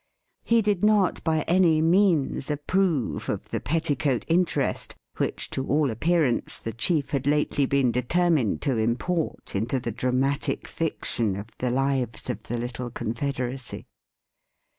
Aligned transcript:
He 0.43 0.63
did 0.63 0.83
not 0.83 1.23
by 1.23 1.41
any 1.41 1.79
means 1.79 2.49
approve 2.49 3.29
of 3.29 3.51
the' 3.51 3.59
petticoat 3.69 4.25
interest' 4.27 4.95
which 5.19 5.47
to 5.51 5.67
all 5.67 5.91
appearance 5.91 6.57
the 6.57 6.71
chief 6.73 7.11
had 7.11 7.27
lately 7.27 7.67
been 7.67 7.91
determined 7.91 8.61
to 8.63 8.77
import 8.77 9.55
into 9.55 9.79
the 9.79 9.91
dramatic 9.91 10.67
fiction 10.67 11.35
of 11.35 11.49
the 11.59 11.69
lives 11.69 12.31
of 12.31 12.41
the 12.41 12.57
little 12.57 12.89
confederacy. 12.89 13.85